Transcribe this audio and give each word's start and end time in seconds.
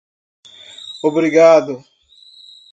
Obrigado 1.03 1.85